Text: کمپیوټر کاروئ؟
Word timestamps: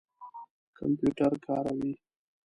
کمپیوټر 0.77 1.31
کاروئ؟ 1.45 1.91